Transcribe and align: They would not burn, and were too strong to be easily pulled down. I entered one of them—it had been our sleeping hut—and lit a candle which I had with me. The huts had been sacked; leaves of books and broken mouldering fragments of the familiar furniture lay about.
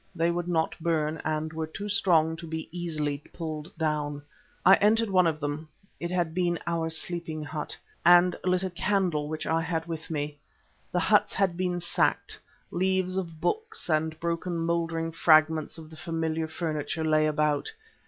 They 0.15 0.31
would 0.31 0.47
not 0.47 0.73
burn, 0.81 1.21
and 1.23 1.53
were 1.53 1.67
too 1.67 1.87
strong 1.87 2.35
to 2.37 2.47
be 2.47 2.67
easily 2.75 3.19
pulled 3.33 3.71
down. 3.77 4.23
I 4.65 4.77
entered 4.77 5.11
one 5.11 5.27
of 5.27 5.39
them—it 5.39 6.09
had 6.09 6.33
been 6.33 6.57
our 6.65 6.89
sleeping 6.89 7.43
hut—and 7.43 8.35
lit 8.43 8.63
a 8.63 8.71
candle 8.71 9.27
which 9.29 9.45
I 9.45 9.61
had 9.61 9.85
with 9.85 10.09
me. 10.09 10.39
The 10.91 11.01
huts 11.01 11.35
had 11.35 11.55
been 11.55 11.79
sacked; 11.79 12.39
leaves 12.71 13.15
of 13.15 13.39
books 13.39 13.91
and 13.91 14.19
broken 14.19 14.57
mouldering 14.57 15.11
fragments 15.11 15.77
of 15.77 15.91
the 15.91 15.97
familiar 15.97 16.47
furniture 16.47 17.03
lay 17.05 17.27
about. 17.27 17.71